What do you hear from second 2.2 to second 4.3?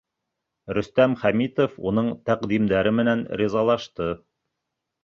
тәҡдимдәре менән ризалашты.